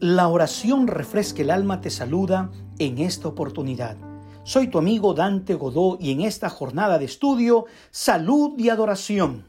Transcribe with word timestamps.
La 0.00 0.28
oración 0.28 0.86
refresca 0.86 1.42
el 1.42 1.50
alma 1.50 1.80
te 1.80 1.90
saluda 1.90 2.50
en 2.78 2.98
esta 2.98 3.28
oportunidad. 3.28 3.96
Soy 4.44 4.68
tu 4.68 4.76
amigo 4.78 5.14
Dante 5.14 5.54
Godó 5.54 5.96
y 5.98 6.12
en 6.12 6.20
esta 6.20 6.50
jornada 6.50 6.98
de 6.98 7.06
estudio, 7.06 7.64
salud 7.90 8.58
y 8.58 8.68
adoración. 8.68 9.46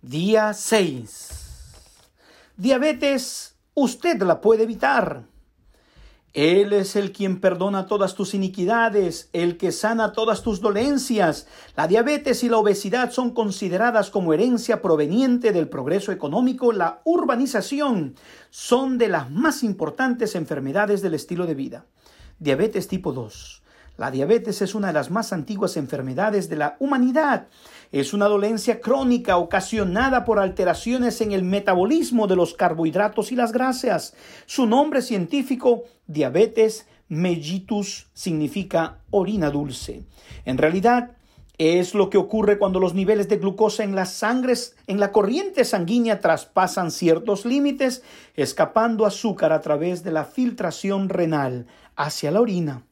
Día 0.00 0.52
6. 0.52 1.28
Diabetes, 2.56 3.54
usted 3.74 4.20
la 4.22 4.40
puede 4.40 4.64
evitar. 4.64 5.31
Él 6.34 6.72
es 6.72 6.96
el 6.96 7.12
quien 7.12 7.40
perdona 7.40 7.86
todas 7.86 8.14
tus 8.14 8.32
iniquidades, 8.32 9.28
el 9.34 9.58
que 9.58 9.70
sana 9.70 10.12
todas 10.12 10.42
tus 10.42 10.62
dolencias. 10.62 11.46
La 11.76 11.86
diabetes 11.86 12.42
y 12.42 12.48
la 12.48 12.56
obesidad 12.56 13.10
son 13.12 13.32
consideradas 13.32 14.08
como 14.08 14.32
herencia 14.32 14.80
proveniente 14.80 15.52
del 15.52 15.68
progreso 15.68 16.10
económico. 16.10 16.72
La 16.72 17.02
urbanización 17.04 18.14
son 18.48 18.96
de 18.96 19.08
las 19.08 19.30
más 19.30 19.62
importantes 19.62 20.34
enfermedades 20.34 21.02
del 21.02 21.14
estilo 21.14 21.46
de 21.46 21.54
vida. 21.54 21.86
Diabetes 22.38 22.88
tipo 22.88 23.12
2. 23.12 23.61
La 23.98 24.10
diabetes 24.10 24.62
es 24.62 24.74
una 24.74 24.88
de 24.88 24.94
las 24.94 25.10
más 25.10 25.32
antiguas 25.32 25.76
enfermedades 25.76 26.48
de 26.48 26.56
la 26.56 26.76
humanidad. 26.80 27.48
Es 27.92 28.14
una 28.14 28.26
dolencia 28.26 28.80
crónica 28.80 29.36
ocasionada 29.36 30.24
por 30.24 30.38
alteraciones 30.38 31.20
en 31.20 31.32
el 31.32 31.42
metabolismo 31.42 32.26
de 32.26 32.36
los 32.36 32.54
carbohidratos 32.54 33.32
y 33.32 33.36
las 33.36 33.52
grasas. 33.52 34.14
Su 34.46 34.66
nombre 34.66 35.02
científico, 35.02 35.84
diabetes 36.06 36.86
mellitus, 37.08 38.06
significa 38.14 39.00
orina 39.10 39.50
dulce. 39.50 40.04
En 40.46 40.56
realidad, 40.56 41.10
es 41.58 41.94
lo 41.94 42.08
que 42.08 42.16
ocurre 42.16 42.58
cuando 42.58 42.80
los 42.80 42.94
niveles 42.94 43.28
de 43.28 43.36
glucosa 43.36 43.84
en 43.84 43.94
las 43.94 44.14
sangres, 44.14 44.74
en 44.86 44.98
la 44.98 45.12
corriente 45.12 45.66
sanguínea 45.66 46.20
traspasan 46.20 46.90
ciertos 46.90 47.44
límites, 47.44 48.02
escapando 48.34 49.04
azúcar 49.04 49.52
a 49.52 49.60
través 49.60 50.02
de 50.02 50.12
la 50.12 50.24
filtración 50.24 51.10
renal 51.10 51.66
hacia 51.94 52.30
la 52.30 52.40
orina. 52.40 52.84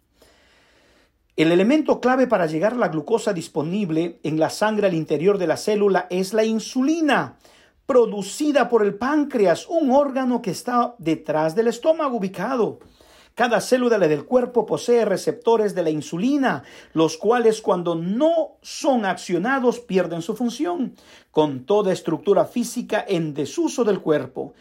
El 1.37 1.53
elemento 1.53 2.01
clave 2.01 2.27
para 2.27 2.47
llegar 2.47 2.77
la 2.77 2.89
glucosa 2.89 3.33
disponible 3.33 4.21
en 4.23 4.39
la 4.39 4.51
sangre 4.51 4.89
al 4.89 4.95
interior 4.95 5.39
de 5.39 5.47
la 5.47 5.57
célula 5.57 6.07
es 6.11 6.35
la 6.35 6.45
insulina, 6.45 7.39
producida 7.87 8.69
por 8.69 8.85
el 8.85 8.95
páncreas, 8.95 9.67
un 9.69 9.91
órgano 9.91 10.43
que 10.43 10.51
está 10.51 10.95
detrás 10.99 11.55
del 11.55 11.69
estómago 11.69 12.17
ubicado. 12.17 12.81
Cada 13.35 13.61
célula 13.61 13.99
del 13.99 14.25
cuerpo 14.25 14.67
posee 14.67 15.05
receptores 15.05 15.75
de 15.75 15.83
la 15.83 15.91
insulina, 15.91 16.63
los 16.93 17.17
cuales 17.17 17.63
cuando 17.63 17.95
no 17.95 18.59
son 18.61 19.05
accionados 19.05 19.81
pierden 19.81 20.21
su 20.21 20.37
función, 20.37 20.95
con 21.31 21.65
toda 21.65 21.93
estructura 21.93 22.45
física 22.45 23.05
en 23.07 23.33
desuso 23.33 23.85
del 23.85 24.01
cuerpo. 24.01 24.55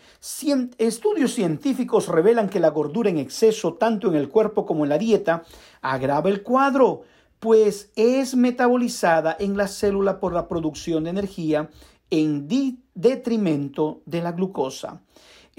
estudios 0.77 1.33
científicos 1.33 2.07
revelan 2.07 2.49
que 2.49 2.59
la 2.59 2.69
gordura 2.69 3.09
en 3.09 3.17
exceso, 3.17 3.73
tanto 3.73 4.07
en 4.07 4.15
el 4.15 4.29
cuerpo 4.29 4.65
como 4.65 4.85
en 4.85 4.89
la 4.89 4.97
dieta, 4.97 5.43
agrava 5.81 6.29
el 6.29 6.43
cuadro, 6.43 7.01
pues 7.39 7.91
es 7.95 8.35
metabolizada 8.35 9.35
en 9.39 9.57
la 9.57 9.67
célula 9.67 10.19
por 10.19 10.33
la 10.33 10.47
producción 10.47 11.05
de 11.05 11.09
energía 11.09 11.69
en 12.09 12.47
detrimento 12.93 14.01
de 14.05 14.21
la 14.21 14.31
glucosa. 14.31 15.01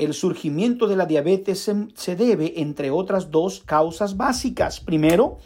El 0.00 0.14
surgimiento 0.14 0.86
de 0.86 0.96
la 0.96 1.04
diabetes 1.04 1.70
se, 1.94 2.16
debe, 2.16 2.62
entre 2.62 2.90
otras 2.90 3.30
dos 3.30 3.62
causas 3.66 4.16
básicas. 4.16 4.80
Primero, 4.80 5.36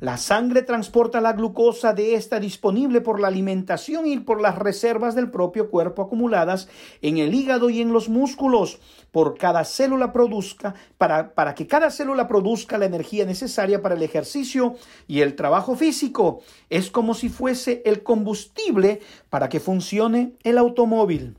la 0.00 0.18
sangre 0.18 0.60
transporta 0.60 1.22
la 1.22 1.32
glucosa 1.32 1.94
de 1.94 2.14
esta 2.14 2.38
disponible 2.38 3.00
por 3.00 3.20
la 3.20 3.28
alimentación 3.28 4.06
y 4.06 4.18
por 4.18 4.42
las 4.42 4.58
reservas 4.58 5.14
del 5.14 5.30
propio 5.30 5.70
cuerpo 5.70 6.02
acumuladas 6.02 6.68
en 7.00 7.16
el 7.16 7.32
hígado 7.32 7.70
y 7.70 7.80
en 7.80 7.94
los 7.94 8.10
músculos. 8.10 8.80
Por 9.12 9.38
cada 9.38 9.64
célula 9.64 10.12
produzca, 10.12 10.74
para, 10.98 11.32
para 11.32 11.54
que 11.54 11.66
cada 11.66 11.90
célula 11.90 12.28
produzca 12.28 12.76
la 12.76 12.84
energía 12.84 13.24
necesaria 13.24 13.80
para 13.80 13.94
el 13.94 14.02
ejercicio 14.02 14.74
y 15.08 15.22
el 15.22 15.36
trabajo 15.36 15.74
físico. 15.74 16.42
Es 16.68 16.90
como 16.90 17.14
si 17.14 17.30
fuese 17.30 17.80
el 17.86 18.02
combustible 18.02 19.00
para 19.30 19.48
que 19.48 19.58
funcione 19.58 20.34
el 20.42 20.58
automóvil. 20.58 21.38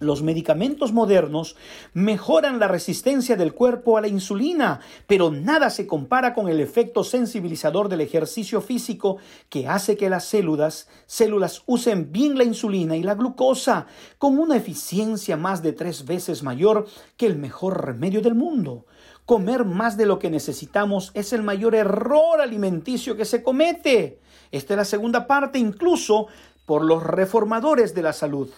Los 0.00 0.22
medicamentos 0.22 0.94
modernos 0.94 1.56
mejoran 1.92 2.58
la 2.58 2.68
resistencia 2.68 3.36
del 3.36 3.52
cuerpo 3.52 3.98
a 3.98 4.00
la 4.00 4.08
insulina, 4.08 4.80
pero 5.06 5.30
nada 5.30 5.68
se 5.68 5.86
compara 5.86 6.32
con 6.32 6.48
el 6.48 6.58
efecto 6.58 7.04
sensibilizador 7.04 7.90
del 7.90 8.00
ejercicio 8.00 8.62
físico 8.62 9.18
que 9.50 9.68
hace 9.68 9.98
que 9.98 10.08
las 10.08 10.24
células, 10.24 10.88
células 11.04 11.64
usen 11.66 12.12
bien 12.12 12.38
la 12.38 12.44
insulina 12.44 12.96
y 12.96 13.02
la 13.02 13.14
glucosa 13.14 13.88
con 14.16 14.38
una 14.38 14.56
eficiencia 14.56 15.36
más 15.36 15.62
de 15.62 15.74
tres 15.74 16.06
veces 16.06 16.42
mayor 16.42 16.86
que 17.18 17.26
el 17.26 17.36
mejor 17.36 17.84
remedio 17.84 18.22
del 18.22 18.34
mundo. 18.34 18.86
Comer 19.26 19.66
más 19.66 19.98
de 19.98 20.06
lo 20.06 20.18
que 20.18 20.30
necesitamos 20.30 21.10
es 21.12 21.34
el 21.34 21.42
mayor 21.42 21.74
error 21.74 22.40
alimenticio 22.40 23.18
que 23.18 23.26
se 23.26 23.42
comete. 23.42 24.18
Esta 24.50 24.72
es 24.72 24.78
la 24.78 24.84
segunda 24.86 25.26
parte, 25.26 25.58
incluso 25.58 26.28
por 26.64 26.86
los 26.86 27.02
reformadores 27.02 27.94
de 27.94 28.00
la 28.00 28.14
salud 28.14 28.48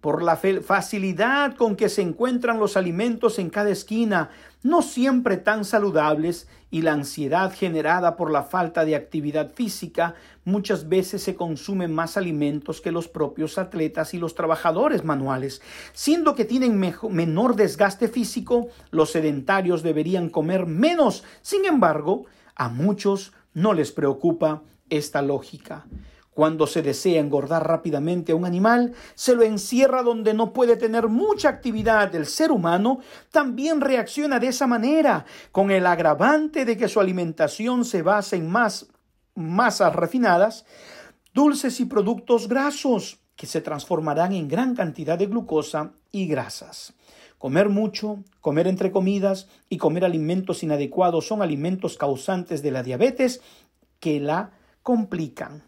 por 0.00 0.22
la 0.22 0.36
facilidad 0.36 1.56
con 1.56 1.74
que 1.74 1.88
se 1.88 2.02
encuentran 2.02 2.60
los 2.60 2.76
alimentos 2.76 3.38
en 3.38 3.50
cada 3.50 3.70
esquina, 3.70 4.30
no 4.62 4.82
siempre 4.82 5.36
tan 5.36 5.64
saludables, 5.64 6.48
y 6.70 6.82
la 6.82 6.92
ansiedad 6.92 7.52
generada 7.52 8.16
por 8.16 8.30
la 8.30 8.42
falta 8.42 8.84
de 8.84 8.94
actividad 8.94 9.52
física, 9.54 10.14
muchas 10.44 10.88
veces 10.88 11.22
se 11.22 11.34
consumen 11.34 11.94
más 11.94 12.16
alimentos 12.16 12.80
que 12.80 12.92
los 12.92 13.08
propios 13.08 13.58
atletas 13.58 14.12
y 14.12 14.18
los 14.18 14.34
trabajadores 14.34 15.04
manuales. 15.04 15.62
Siendo 15.92 16.34
que 16.34 16.44
tienen 16.44 16.78
menor 17.10 17.56
desgaste 17.56 18.08
físico, 18.08 18.68
los 18.90 19.12
sedentarios 19.12 19.82
deberían 19.82 20.28
comer 20.28 20.66
menos. 20.66 21.24
Sin 21.40 21.64
embargo, 21.64 22.26
a 22.54 22.68
muchos 22.68 23.32
no 23.54 23.72
les 23.72 23.92
preocupa 23.92 24.62
esta 24.90 25.22
lógica. 25.22 25.86
Cuando 26.38 26.68
se 26.68 26.82
desea 26.82 27.18
engordar 27.18 27.66
rápidamente 27.66 28.30
a 28.30 28.36
un 28.36 28.44
animal, 28.44 28.94
se 29.16 29.34
lo 29.34 29.42
encierra 29.42 30.04
donde 30.04 30.34
no 30.34 30.52
puede 30.52 30.76
tener 30.76 31.08
mucha 31.08 31.48
actividad. 31.48 32.14
El 32.14 32.26
ser 32.26 32.52
humano 32.52 33.00
también 33.32 33.80
reacciona 33.80 34.38
de 34.38 34.46
esa 34.46 34.68
manera, 34.68 35.24
con 35.50 35.72
el 35.72 35.84
agravante 35.84 36.64
de 36.64 36.76
que 36.76 36.86
su 36.86 37.00
alimentación 37.00 37.84
se 37.84 38.02
basa 38.02 38.36
en 38.36 38.48
más 38.48 38.86
masas 39.34 39.96
refinadas, 39.96 40.64
dulces 41.34 41.80
y 41.80 41.86
productos 41.86 42.46
grasos, 42.46 43.18
que 43.34 43.46
se 43.48 43.60
transformarán 43.60 44.32
en 44.32 44.46
gran 44.46 44.76
cantidad 44.76 45.18
de 45.18 45.26
glucosa 45.26 45.90
y 46.12 46.28
grasas. 46.28 46.94
Comer 47.38 47.68
mucho, 47.68 48.22
comer 48.40 48.68
entre 48.68 48.92
comidas 48.92 49.48
y 49.68 49.76
comer 49.76 50.04
alimentos 50.04 50.62
inadecuados 50.62 51.26
son 51.26 51.42
alimentos 51.42 51.96
causantes 51.96 52.62
de 52.62 52.70
la 52.70 52.84
diabetes 52.84 53.40
que 53.98 54.20
la 54.20 54.52
complican. 54.84 55.64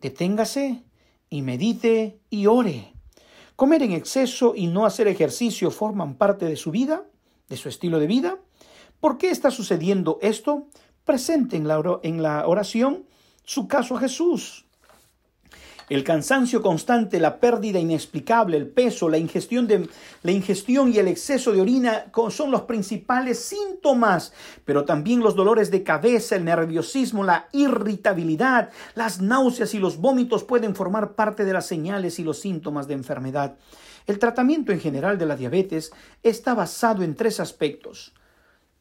Deténgase 0.00 0.84
y 1.28 1.42
medite 1.42 2.20
y 2.30 2.46
ore. 2.46 2.92
Comer 3.56 3.82
en 3.82 3.92
exceso 3.92 4.54
y 4.54 4.68
no 4.68 4.86
hacer 4.86 5.08
ejercicio 5.08 5.72
forman 5.72 6.14
parte 6.14 6.46
de 6.46 6.54
su 6.54 6.70
vida, 6.70 7.04
de 7.48 7.56
su 7.56 7.68
estilo 7.68 7.98
de 7.98 8.06
vida. 8.06 8.38
¿Por 9.00 9.18
qué 9.18 9.30
está 9.30 9.50
sucediendo 9.50 10.18
esto? 10.22 10.68
Presente 11.04 11.56
en 11.56 11.66
la, 11.66 12.46
oración 12.46 13.06
su 13.44 13.66
caso 13.66 13.96
a 13.96 14.00
Jesús. 14.00 14.67
El 15.88 16.04
cansancio 16.04 16.60
constante, 16.60 17.18
la 17.18 17.40
pérdida 17.40 17.78
inexplicable, 17.78 18.58
el 18.58 18.68
peso, 18.68 19.08
la 19.08 19.16
ingestión, 19.16 19.66
de, 19.66 19.88
la 20.22 20.32
ingestión 20.32 20.92
y 20.92 20.98
el 20.98 21.08
exceso 21.08 21.50
de 21.50 21.62
orina 21.62 22.06
son 22.30 22.50
los 22.50 22.62
principales 22.62 23.38
síntomas, 23.38 24.34
pero 24.66 24.84
también 24.84 25.20
los 25.20 25.34
dolores 25.34 25.70
de 25.70 25.82
cabeza, 25.82 26.36
el 26.36 26.44
nerviosismo, 26.44 27.24
la 27.24 27.48
irritabilidad, 27.52 28.70
las 28.94 29.22
náuseas 29.22 29.72
y 29.72 29.78
los 29.78 29.96
vómitos 29.96 30.44
pueden 30.44 30.74
formar 30.74 31.12
parte 31.14 31.46
de 31.46 31.54
las 31.54 31.66
señales 31.66 32.18
y 32.18 32.24
los 32.24 32.38
síntomas 32.38 32.86
de 32.86 32.94
enfermedad. 32.94 33.56
El 34.06 34.18
tratamiento 34.18 34.72
en 34.72 34.80
general 34.80 35.16
de 35.16 35.26
la 35.26 35.36
diabetes 35.36 35.90
está 36.22 36.52
basado 36.54 37.02
en 37.02 37.14
tres 37.14 37.40
aspectos 37.40 38.12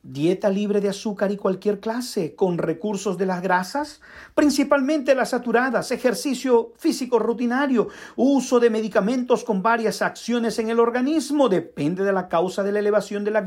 dieta 0.08 0.50
libre 0.50 0.80
de 0.80 0.88
azúcar 0.90 1.32
y 1.32 1.38
cualquier 1.38 1.82
clase, 1.82 2.34
con 2.34 2.58
recursos 2.58 3.18
de 3.18 3.26
las 3.26 3.42
grasas, 3.42 4.00
principalmente 4.34 5.14
las 5.16 5.32
saturadas, 5.32 5.92
ejercicio 5.92 6.72
físico 6.78 7.20
rutinario, 7.20 7.90
uso 8.16 8.62
de 8.62 8.70
medicamentos 8.70 9.44
con 9.44 9.62
varias 9.62 10.02
acciones 10.02 10.60
en 10.60 10.70
el 10.70 10.80
organismo, 10.80 11.50
depende 11.50 12.06
de 12.06 12.14
la 12.14 12.30
causa 12.30 12.64
de 12.64 12.72
la 12.72 12.80
elevación 12.80 13.26
de 13.26 13.32
la 13.32 13.46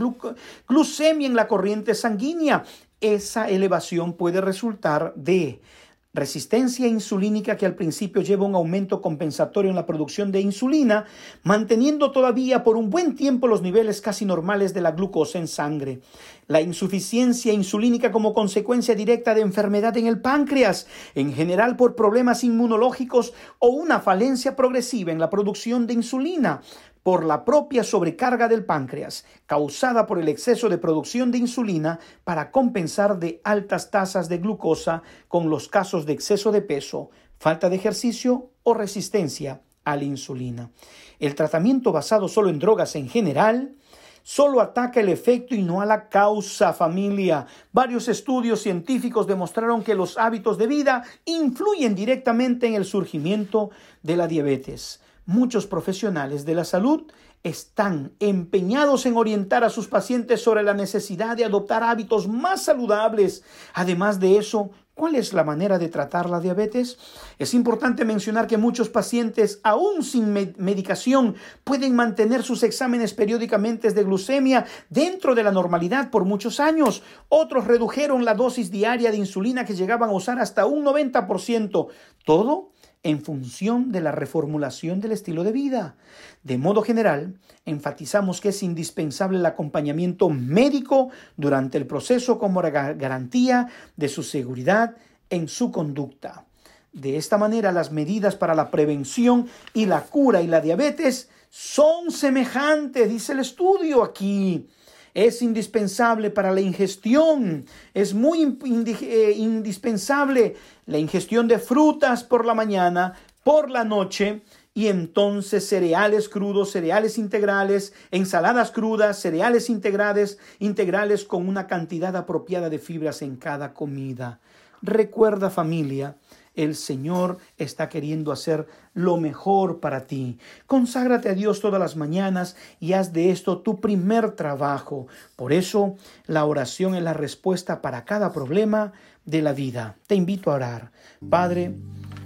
glucemia 0.68 1.26
en 1.26 1.34
la 1.34 1.48
corriente 1.48 1.94
sanguínea. 1.94 2.64
Esa 3.00 3.48
elevación 3.48 4.12
puede 4.12 4.42
resultar 4.42 5.14
de 5.16 5.62
resistencia 6.12 6.88
insulínica 6.88 7.56
que 7.56 7.66
al 7.66 7.76
principio 7.76 8.22
lleva 8.22 8.44
un 8.44 8.56
aumento 8.56 9.00
compensatorio 9.00 9.70
en 9.70 9.76
la 9.76 9.86
producción 9.86 10.32
de 10.32 10.40
insulina, 10.40 11.04
manteniendo 11.44 12.10
todavía 12.10 12.64
por 12.64 12.76
un 12.76 12.90
buen 12.90 13.14
tiempo 13.14 13.46
los 13.46 13.62
niveles 13.62 14.00
casi 14.00 14.24
normales 14.24 14.74
de 14.74 14.80
la 14.80 14.90
glucosa 14.90 15.38
en 15.38 15.46
sangre. 15.46 16.00
La 16.48 16.60
insuficiencia 16.60 17.52
insulínica 17.52 18.10
como 18.10 18.34
consecuencia 18.34 18.96
directa 18.96 19.34
de 19.34 19.42
enfermedad 19.42 19.96
en 19.96 20.08
el 20.08 20.20
páncreas, 20.20 20.88
en 21.14 21.32
general 21.32 21.76
por 21.76 21.94
problemas 21.94 22.42
inmunológicos 22.42 23.32
o 23.60 23.68
una 23.68 24.00
falencia 24.00 24.56
progresiva 24.56 25.12
en 25.12 25.20
la 25.20 25.30
producción 25.30 25.86
de 25.86 25.94
insulina, 25.94 26.60
por 27.02 27.24
la 27.24 27.44
propia 27.44 27.84
sobrecarga 27.84 28.48
del 28.48 28.64
páncreas 28.64 29.24
causada 29.46 30.06
por 30.06 30.18
el 30.18 30.28
exceso 30.28 30.68
de 30.68 30.78
producción 30.78 31.30
de 31.30 31.38
insulina 31.38 31.98
para 32.24 32.50
compensar 32.50 33.18
de 33.18 33.40
altas 33.44 33.90
tasas 33.90 34.28
de 34.28 34.38
glucosa 34.38 35.02
con 35.28 35.50
los 35.50 35.68
casos 35.68 36.06
de 36.06 36.12
exceso 36.12 36.52
de 36.52 36.62
peso, 36.62 37.10
falta 37.38 37.68
de 37.68 37.76
ejercicio 37.76 38.50
o 38.62 38.74
resistencia 38.74 39.62
a 39.84 39.96
la 39.96 40.04
insulina. 40.04 40.70
El 41.18 41.34
tratamiento 41.34 41.92
basado 41.92 42.28
solo 42.28 42.50
en 42.50 42.58
drogas 42.58 42.94
en 42.96 43.08
general 43.08 43.74
solo 44.22 44.60
ataca 44.60 45.00
el 45.00 45.08
efecto 45.08 45.54
y 45.54 45.62
no 45.62 45.80
a 45.80 45.86
la 45.86 46.08
causa 46.10 46.74
familia. 46.74 47.46
Varios 47.72 48.06
estudios 48.08 48.60
científicos 48.60 49.26
demostraron 49.26 49.82
que 49.82 49.94
los 49.94 50.18
hábitos 50.18 50.58
de 50.58 50.66
vida 50.66 51.02
influyen 51.24 51.94
directamente 51.94 52.66
en 52.66 52.74
el 52.74 52.84
surgimiento 52.84 53.70
de 54.02 54.16
la 54.16 54.26
diabetes 54.26 55.00
muchos 55.26 55.66
profesionales 55.66 56.44
de 56.44 56.54
la 56.54 56.64
salud 56.64 57.04
están 57.42 58.12
empeñados 58.20 59.06
en 59.06 59.16
orientar 59.16 59.64
a 59.64 59.70
sus 59.70 59.88
pacientes 59.88 60.42
sobre 60.42 60.62
la 60.62 60.74
necesidad 60.74 61.36
de 61.36 61.44
adoptar 61.44 61.82
hábitos 61.82 62.28
más 62.28 62.64
saludables. 62.64 63.42
Además 63.72 64.20
de 64.20 64.36
eso, 64.36 64.70
¿cuál 64.94 65.14
es 65.14 65.32
la 65.32 65.42
manera 65.42 65.78
de 65.78 65.88
tratar 65.88 66.28
la 66.28 66.40
diabetes? 66.40 66.98
Es 67.38 67.54
importante 67.54 68.04
mencionar 68.04 68.46
que 68.46 68.58
muchos 68.58 68.90
pacientes, 68.90 69.60
aún 69.62 70.02
sin 70.02 70.32
medicación, 70.58 71.34
pueden 71.64 71.94
mantener 71.94 72.42
sus 72.42 72.62
exámenes 72.62 73.14
periódicamente 73.14 73.90
de 73.90 74.04
glucemia 74.04 74.66
dentro 74.90 75.34
de 75.34 75.42
la 75.42 75.52
normalidad 75.52 76.10
por 76.10 76.26
muchos 76.26 76.60
años. 76.60 77.02
Otros 77.30 77.66
redujeron 77.66 78.26
la 78.26 78.34
dosis 78.34 78.70
diaria 78.70 79.10
de 79.10 79.16
insulina 79.16 79.64
que 79.64 79.74
llegaban 79.74 80.10
a 80.10 80.14
usar 80.14 80.38
hasta 80.38 80.66
un 80.66 80.84
90%. 80.84 81.88
Todo 82.26 82.72
en 83.02 83.22
función 83.22 83.92
de 83.92 84.00
la 84.00 84.12
reformulación 84.12 85.00
del 85.00 85.12
estilo 85.12 85.42
de 85.44 85.52
vida. 85.52 85.96
De 86.42 86.58
modo 86.58 86.82
general, 86.82 87.38
enfatizamos 87.64 88.40
que 88.40 88.50
es 88.50 88.62
indispensable 88.62 89.38
el 89.38 89.46
acompañamiento 89.46 90.28
médico 90.28 91.10
durante 91.36 91.78
el 91.78 91.86
proceso 91.86 92.38
como 92.38 92.60
garantía 92.60 93.68
de 93.96 94.08
su 94.08 94.22
seguridad 94.22 94.96
en 95.30 95.48
su 95.48 95.70
conducta. 95.70 96.44
De 96.92 97.16
esta 97.16 97.38
manera, 97.38 97.72
las 97.72 97.92
medidas 97.92 98.36
para 98.36 98.54
la 98.54 98.70
prevención 98.70 99.46
y 99.72 99.86
la 99.86 100.02
cura 100.02 100.42
y 100.42 100.46
la 100.46 100.60
diabetes 100.60 101.30
son 101.48 102.10
semejantes, 102.10 103.08
dice 103.08 103.32
el 103.32 103.40
estudio 103.40 104.02
aquí 104.02 104.68
es 105.14 105.42
indispensable 105.42 106.30
para 106.30 106.52
la 106.52 106.60
ingestión, 106.60 107.64
es 107.94 108.14
muy 108.14 108.58
eh, 109.02 109.34
indispensable 109.36 110.56
la 110.86 110.98
ingestión 110.98 111.48
de 111.48 111.58
frutas 111.58 112.24
por 112.24 112.44
la 112.44 112.54
mañana, 112.54 113.14
por 113.42 113.70
la 113.70 113.84
noche, 113.84 114.42
y 114.72 114.86
entonces 114.86 115.66
cereales 115.66 116.28
crudos, 116.28 116.70
cereales 116.70 117.18
integrales, 117.18 117.92
ensaladas 118.10 118.70
crudas, 118.70 119.18
cereales 119.18 119.68
integrales, 119.68 120.38
integrales 120.58 121.24
con 121.24 121.48
una 121.48 121.66
cantidad 121.66 122.14
apropiada 122.16 122.70
de 122.70 122.78
fibras 122.78 123.22
en 123.22 123.36
cada 123.36 123.74
comida. 123.74 124.38
Recuerda 124.80 125.50
familia, 125.50 126.16
el 126.54 126.74
Señor 126.74 127.38
está 127.58 127.88
queriendo 127.88 128.32
hacer 128.32 128.66
lo 128.94 129.16
mejor 129.16 129.80
para 129.80 130.06
ti. 130.06 130.38
Conságrate 130.66 131.28
a 131.28 131.34
Dios 131.34 131.60
todas 131.60 131.80
las 131.80 131.96
mañanas 131.96 132.56
y 132.80 132.92
haz 132.92 133.12
de 133.12 133.30
esto 133.30 133.58
tu 133.58 133.80
primer 133.80 134.32
trabajo. 134.32 135.06
Por 135.36 135.52
eso, 135.52 135.96
la 136.26 136.44
oración 136.44 136.94
es 136.94 137.02
la 137.02 137.12
respuesta 137.12 137.80
para 137.80 138.04
cada 138.04 138.32
problema 138.32 138.92
de 139.24 139.42
la 139.42 139.52
vida. 139.52 139.96
Te 140.06 140.14
invito 140.14 140.50
a 140.50 140.54
orar. 140.54 140.90
Padre, 141.28 141.74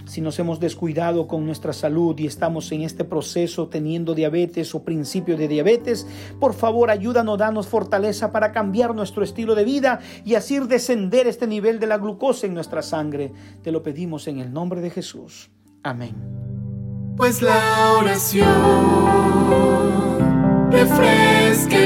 si 0.07 0.21
nos 0.21 0.39
hemos 0.39 0.61
descuidado 0.61 1.27
con 1.27 1.47
nuestra 1.47 1.73
salud 1.73 2.19
y 2.19 2.27
estamos 2.27 2.71
en 2.73 2.83
este 2.83 3.05
proceso 3.05 3.69
teniendo 3.69 4.15
diabetes 4.15 4.75
o 4.75 4.85
principio 4.85 5.37
de 5.37 5.49
diabetes, 5.49 6.07
por 6.41 6.55
favor 6.55 6.91
ayúdanos, 6.91 7.39
danos 7.39 7.69
fortaleza 7.69 8.33
para 8.33 8.53
cambiar 8.53 8.95
nuestro 8.95 9.25
estilo 9.25 9.55
de 9.55 9.65
vida 9.65 10.01
y 10.25 10.35
así 10.35 10.59
descender 10.59 11.27
este 11.27 11.47
nivel 11.47 11.81
de 11.81 11.87
la 11.87 11.99
glucosa 11.99 12.47
en 12.47 12.55
nuestra 12.55 12.83
sangre. 12.83 13.33
Te 13.63 13.73
lo 13.73 13.83
pedimos 13.83 14.29
en 14.29 14.39
el 14.39 14.53
nombre 14.53 14.81
de 14.81 14.91
Jesús. 14.91 15.51
Amén. 15.83 16.15
Pues 17.17 17.43
la 17.43 17.93
oración 17.99 18.49
refresca 20.71 21.79